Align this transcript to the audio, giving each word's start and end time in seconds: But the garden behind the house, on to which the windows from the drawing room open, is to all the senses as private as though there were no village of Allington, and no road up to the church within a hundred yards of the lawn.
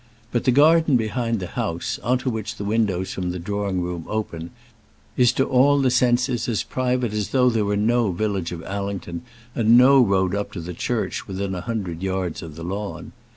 But 0.31 0.45
the 0.45 0.51
garden 0.51 0.97
behind 0.97 1.39
the 1.39 1.45
house, 1.45 1.99
on 2.01 2.17
to 2.25 2.31
which 2.31 2.55
the 2.55 2.63
windows 2.65 3.13
from 3.13 3.29
the 3.29 3.37
drawing 3.37 3.81
room 3.81 4.07
open, 4.09 4.49
is 5.15 5.31
to 5.33 5.45
all 5.45 5.79
the 5.79 5.91
senses 5.91 6.49
as 6.49 6.63
private 6.63 7.13
as 7.13 7.29
though 7.29 7.51
there 7.51 7.65
were 7.65 7.77
no 7.77 8.11
village 8.11 8.51
of 8.51 8.63
Allington, 8.63 9.21
and 9.53 9.77
no 9.77 10.01
road 10.03 10.33
up 10.33 10.51
to 10.53 10.59
the 10.59 10.73
church 10.73 11.27
within 11.27 11.53
a 11.53 11.61
hundred 11.61 12.01
yards 12.01 12.41
of 12.41 12.55
the 12.55 12.63
lawn. 12.63 13.11